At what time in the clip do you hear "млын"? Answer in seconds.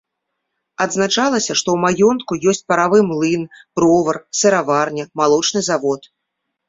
3.11-3.45